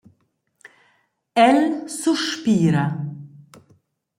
El 1.43 1.61
suspira. 1.97 2.85